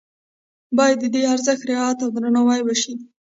[0.77, 2.93] باید د دې ارزښت رعایت او درناوی وشي.